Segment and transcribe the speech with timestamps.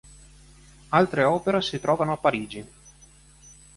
[0.89, 2.65] Altre opere si trovano a Parigi.